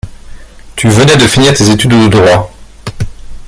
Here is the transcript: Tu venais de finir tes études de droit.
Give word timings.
Tu 0.75 0.87
venais 0.89 1.15
de 1.15 1.27
finir 1.27 1.53
tes 1.53 1.69
études 1.69 1.91
de 1.91 2.07
droit. 2.07 2.51